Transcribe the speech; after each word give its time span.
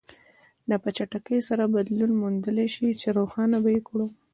دا 0.69 0.75
په 0.83 0.89
چټکۍ 0.95 1.39
سره 1.49 1.63
بدلون 1.75 2.11
موندلای 2.21 2.67
شي 2.75 2.87
چې 3.01 3.07
روښانه 3.17 3.57
به 3.63 3.69
یې 3.75 3.81
کړو. 3.87 4.07